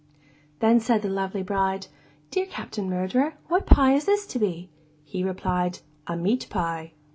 Then 0.61 0.79
said 0.79 1.03
the 1.03 1.09
lovely 1.09 1.43
bride, 1.43 1.85
'Dear 2.31 2.47
Captain 2.47 2.89
Murderer, 2.89 3.35
what 3.49 3.67
pie 3.67 3.93
is 3.93 4.05
this 4.05 4.25
to 4.33 4.39
be?' 4.39 4.71
He 5.03 5.23
replied, 5.23 5.77
'A 6.07 6.17
meat 6.17 6.47
pie. 6.49 6.93